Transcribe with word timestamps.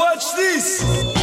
Watch 0.00 0.34
this. 0.34 1.19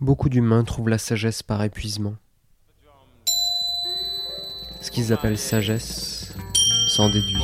Beaucoup 0.00 0.30
d'humains 0.30 0.64
trouvent 0.64 0.88
la 0.88 0.96
sagesse 0.96 1.42
par 1.42 1.62
épuisement. 1.62 2.14
Ce 4.80 4.90
qu'ils 4.90 5.12
appellent 5.12 5.36
sagesse 5.36 6.34
s'en 6.88 7.10
déduit. 7.10 7.36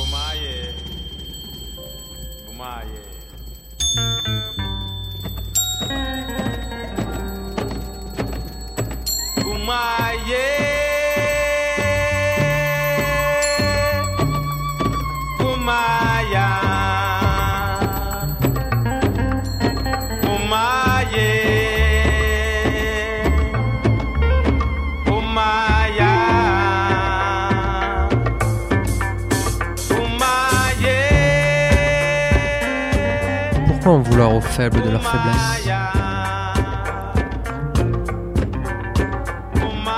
En 33.87 33.99
vouloir 33.99 34.35
aux 34.35 34.41
faibles 34.41 34.81
de 34.81 34.89
leur 34.89 35.01
faiblesse 35.01 35.65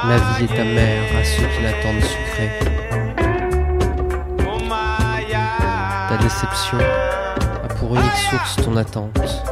La 0.08 0.18
vie 0.18 0.44
est 0.44 0.60
amère 0.60 1.04
à 1.20 1.24
ceux 1.24 1.48
qui 1.48 1.64
l'attendent 1.64 2.04
sucrée. 2.04 2.52
Ta 6.08 6.18
déception 6.22 6.78
a 6.78 7.68
pour 7.80 7.96
unique 7.96 8.12
source 8.30 8.58
ton 8.58 8.78
attente. 8.78 9.44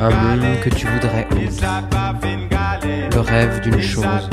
Un 0.00 0.10
monde 0.10 0.60
que 0.62 0.68
tu 0.68 0.86
voudrais 0.86 1.26
autre. 1.30 1.64
Le 3.14 3.20
rêve 3.20 3.62
d'une 3.62 3.80
chose. 3.80 4.28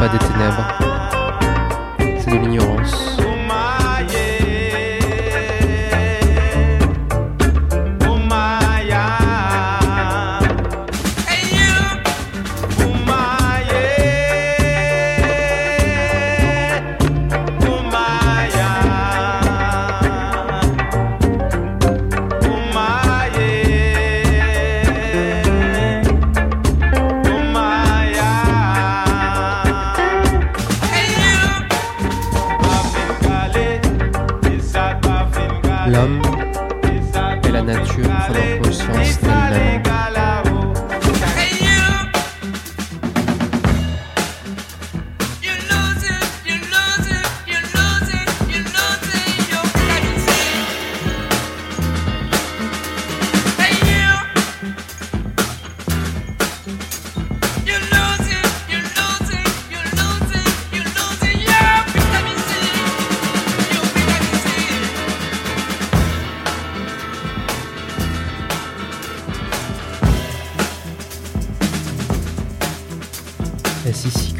Pas 0.00 0.08
des 0.08 0.18
ténèbres, 0.18 0.79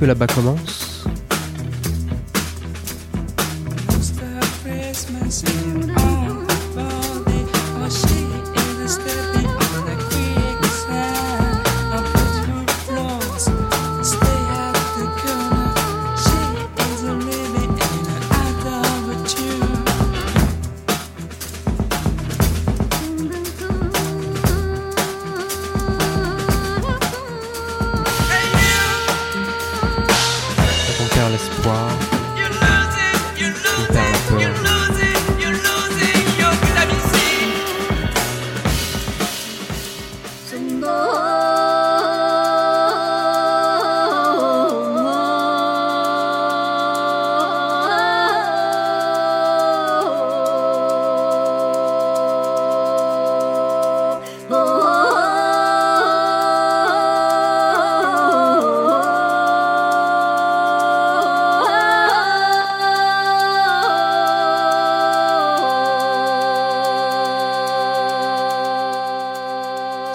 que 0.01 0.07
là-bas 0.07 0.27
commence 0.29 0.90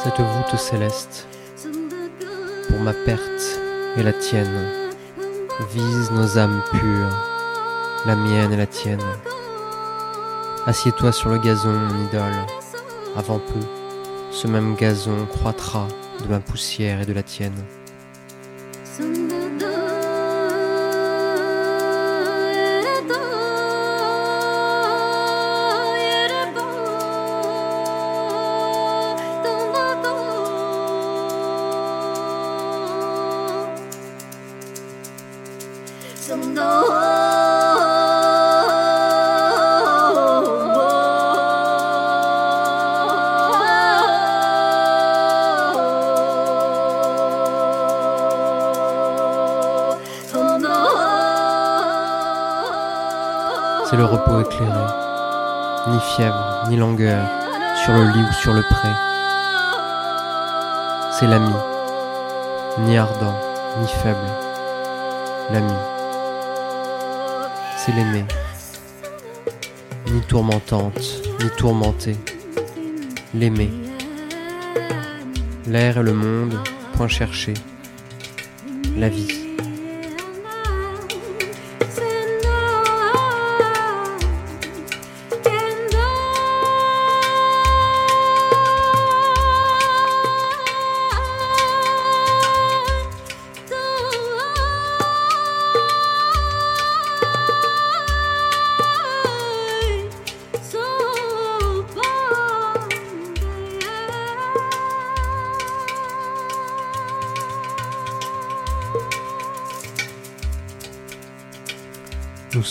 Cette 0.06 0.22
voûte 0.22 0.56
céleste, 0.60 1.28
pour 2.69 2.80
ma 2.80 2.94
perte 2.94 3.60
et 3.98 4.04
la 4.04 4.13
tienne, 4.13 4.69
vise 5.74 6.12
nos 6.12 6.38
âmes 6.38 6.62
pures, 6.69 7.18
la 8.06 8.16
mienne 8.16 8.54
et 8.54 8.57
la 8.57 8.68
tienne. 8.68 9.02
Assieds-toi 10.68 11.12
sur 11.12 11.31
le 11.31 11.40
gazon, 11.40 11.74
mon 11.74 12.06
idole. 12.06 12.38
Avant 13.16 13.40
peu, 13.40 13.66
ce 14.30 14.46
même 14.46 14.75
gazon 14.75 15.25
croîtra 15.25 15.88
de 16.24 16.28
ma 16.28 16.40
poussière 16.40 17.02
et 17.02 17.07
de 17.07 17.13
la 17.13 17.24
tienne. 17.24 17.66
C'est 36.27 36.33
le 36.33 36.39
repos 54.04 54.42
éclairé, 54.42 54.71
ni 55.89 56.00
fièvre, 56.00 56.63
ni 56.69 56.78
langueur, 56.78 57.24
sur 57.83 57.94
le 57.94 58.06
lit 58.06 58.25
ou 58.28 58.33
sur 58.33 58.54
le 58.54 58.63
pré. 58.63 58.89
C'est 61.12 61.28
l'ami, 61.28 61.54
ni 62.80 62.98
ardent, 62.98 63.36
ni 63.80 63.88
faible, 63.88 64.18
l'ami. 65.51 65.94
L'aimé, 67.88 68.26
ni 70.12 70.20
tourmentante, 70.22 71.22
ni 71.42 71.50
tourmenté, 71.56 72.18
l'aimer. 73.34 73.70
L'air 75.68 76.00
et 76.00 76.04
le 76.04 76.12
monde, 76.12 76.60
point 76.94 77.08
cherché, 77.08 77.54
la 78.98 79.08
vie. 79.08 79.44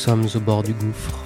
Sommes 0.05 0.29
au 0.35 0.41
bord 0.41 0.63
du 0.63 0.75
gouffre. 0.75 1.25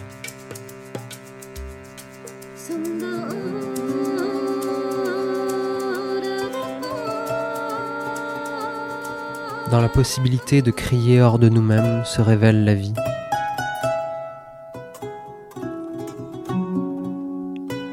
Dans 9.72 9.80
la 9.80 9.88
possibilité 9.88 10.62
de 10.62 10.70
crier 10.70 11.20
hors 11.20 11.40
de 11.40 11.48
nous-mêmes 11.48 12.04
se 12.04 12.22
révèle 12.22 12.64
la 12.64 12.74
vie. 12.74 12.94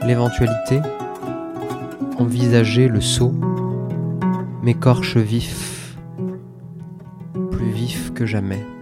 L'éventualité, 0.03 0.81
envisager 2.19 2.89
le 2.89 3.01
saut, 3.01 3.33
m'écorche 4.61 5.17
vif, 5.17 5.97
plus 7.49 7.71
vif 7.71 8.13
que 8.13 8.27
jamais. 8.27 8.74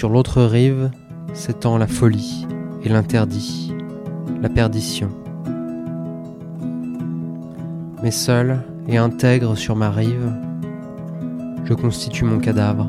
Sur 0.00 0.08
l'autre 0.08 0.40
rive 0.40 0.90
s'étend 1.34 1.76
la 1.76 1.86
folie 1.86 2.46
et 2.82 2.88
l'interdit, 2.88 3.74
la 4.40 4.48
perdition. 4.48 5.10
Mais 8.02 8.10
seul 8.10 8.62
et 8.88 8.96
intègre 8.96 9.56
sur 9.56 9.76
ma 9.76 9.90
rive, 9.90 10.32
je 11.66 11.74
constitue 11.74 12.24
mon 12.24 12.38
cadavre. 12.38 12.88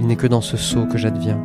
Il 0.00 0.08
n'est 0.08 0.16
que 0.16 0.26
dans 0.26 0.40
ce 0.40 0.56
seau 0.56 0.84
que 0.86 0.98
j'adviens. 0.98 1.38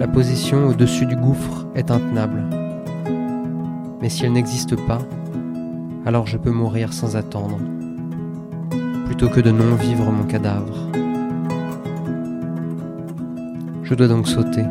La 0.00 0.08
position 0.08 0.66
au-dessus 0.66 1.06
du 1.06 1.14
gouffre 1.14 1.68
est 1.76 1.92
intenable. 1.92 2.42
Mais 4.02 4.08
si 4.08 4.24
elle 4.24 4.32
n'existe 4.32 4.74
pas, 4.88 4.98
alors 6.04 6.26
je 6.26 6.36
peux 6.36 6.50
mourir 6.50 6.92
sans 6.92 7.14
attendre 7.14 7.58
que 9.26 9.40
de 9.40 9.50
non 9.50 9.74
vivre 9.74 10.12
mon 10.12 10.24
cadavre. 10.24 10.76
Je 13.82 13.94
dois 13.94 14.06
donc 14.06 14.28
sauter. 14.28 14.64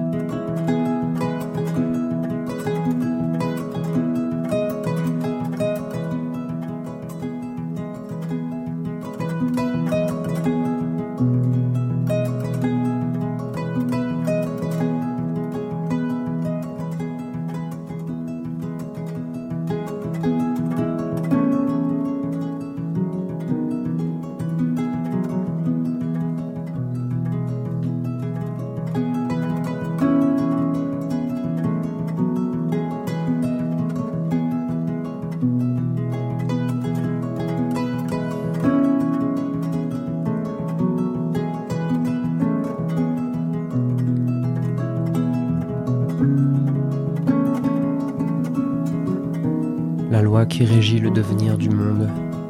Qui 50.50 50.66
régit 50.66 51.00
le 51.00 51.12
devenir 51.12 51.58
du 51.58 51.70
monde, 51.70 52.08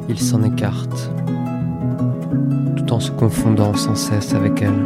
ils 0.10 0.20
s'en 0.20 0.44
écartent, 0.44 1.12
tout 2.76 2.94
en 2.94 3.00
se 3.00 3.12
confondant 3.12 3.74
sans 3.74 3.96
cesse 3.96 4.34
avec 4.34 4.62
elle. 4.62 4.86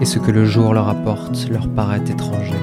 Et 0.00 0.04
ce 0.04 0.18
que 0.18 0.30
le 0.30 0.44
jour 0.44 0.74
leur 0.74 0.88
apporte 0.88 1.48
leur 1.48 1.68
paraît 1.68 2.02
étranger. 2.08 2.56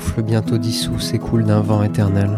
Souffle 0.00 0.22
bientôt 0.22 0.56
dissous 0.56 0.98
s'écoule 0.98 1.44
d'un 1.44 1.60
vent 1.60 1.82
éternel. 1.82 2.30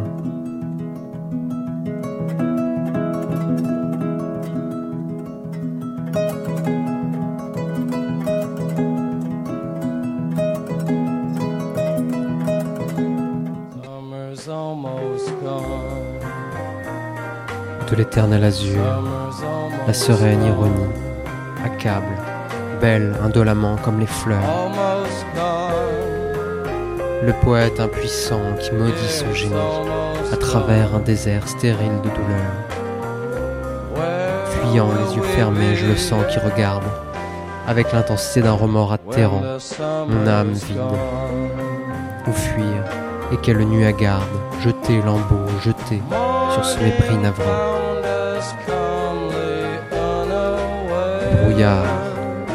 De 17.90 17.96
l'éternel 17.96 18.42
azur, 18.42 18.80
la 19.86 19.92
sereine 19.92 20.42
ironie 20.44 20.72
accable, 21.62 22.16
belle 22.80 23.14
indolemment 23.22 23.76
comme 23.76 24.00
les 24.00 24.06
fleurs. 24.06 24.40
Le 27.24 27.32
poète 27.32 27.78
impuissant 27.78 28.40
qui 28.60 28.72
maudit 28.72 29.08
son 29.08 29.32
génie 29.32 29.54
à 30.32 30.36
travers 30.36 30.96
un 30.96 30.98
désert 30.98 31.46
stérile 31.46 32.00
de 32.02 32.08
douleur. 32.08 32.52
Fuyant 34.46 34.88
les 34.88 35.16
yeux 35.16 35.22
fermés, 35.22 35.76
je 35.76 35.86
le 35.86 35.96
sens 35.96 36.24
qui 36.32 36.40
regarde, 36.40 36.82
avec 37.68 37.92
l'intensité 37.92 38.42
d'un 38.42 38.54
remords 38.54 38.92
atterrant, 38.92 39.42
mon 40.08 40.26
âme 40.26 40.50
vide. 40.50 40.80
Où 42.26 42.32
fuir 42.32 42.84
et 43.32 43.36
quelle 43.36 43.64
nuit 43.66 43.84
à 43.84 43.92
garde, 43.92 44.28
jeter 44.60 45.00
lambeau, 45.02 45.46
jeter 45.62 46.02
sur 46.52 46.64
ce 46.64 46.80
mépris 46.80 47.16
navrant. 47.18 47.44
Brouillard, 51.40 51.86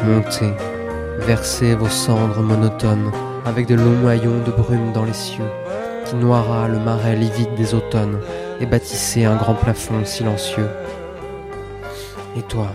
montez, 0.04 0.52
versez 1.20 1.74
vos 1.74 1.88
cendres 1.88 2.42
monotones 2.42 3.10
avec 3.48 3.66
de 3.66 3.74
longs 3.74 4.04
maillons 4.04 4.42
de 4.44 4.50
brume 4.50 4.92
dans 4.92 5.04
les 5.04 5.14
cieux, 5.14 5.50
qui 6.04 6.14
noiera 6.16 6.68
le 6.68 6.78
marais 6.78 7.16
livide 7.16 7.54
des 7.56 7.74
automnes 7.74 8.18
et 8.60 8.66
bâtissez 8.66 9.24
un 9.24 9.36
grand 9.36 9.54
plafond 9.54 10.04
silencieux. 10.04 10.68
Et 12.36 12.42
toi, 12.42 12.68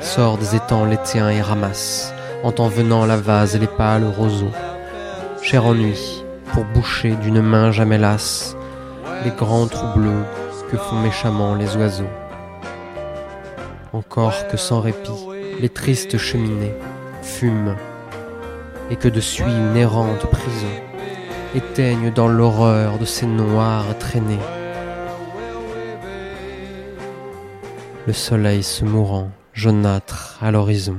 sors 0.00 0.36
des 0.36 0.56
étangs 0.56 0.84
l'étéens 0.84 1.30
et 1.30 1.40
ramasse, 1.40 2.12
en 2.42 2.52
t'en 2.52 2.68
venant 2.68 3.06
la 3.06 3.16
vase 3.16 3.56
et 3.56 3.58
les 3.58 3.66
pâles 3.66 4.04
roseaux. 4.04 4.52
Cher 5.42 5.64
ennui, 5.64 6.22
pour 6.52 6.64
boucher 6.64 7.16
d'une 7.16 7.40
main 7.40 7.72
jamais 7.72 7.98
lasse 7.98 8.56
les 9.24 9.30
grands 9.30 9.66
trous 9.66 9.98
bleus 9.98 10.24
que 10.70 10.76
font 10.76 10.96
méchamment 10.96 11.54
les 11.54 11.76
oiseaux. 11.76 12.04
Encore 13.94 14.48
que 14.48 14.58
sans 14.58 14.80
répit, 14.80 15.26
les 15.60 15.70
tristes 15.70 16.18
cheminées 16.18 16.74
fume, 17.22 17.74
et 18.90 18.96
que 18.96 19.08
de 19.08 19.20
suit 19.20 19.44
une 19.44 19.76
errante 19.76 20.26
prison 20.30 20.66
éteigne 21.54 22.10
dans 22.12 22.28
l'horreur 22.28 22.98
de 22.98 23.04
ces 23.04 23.26
noires 23.26 23.96
traînées. 23.98 24.38
Le 28.06 28.12
soleil 28.12 28.62
se 28.62 28.84
mourant, 28.84 29.30
jaunâtre 29.54 30.38
à 30.42 30.50
l'horizon. 30.50 30.96